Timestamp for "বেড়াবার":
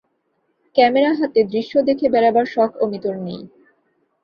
2.09-2.45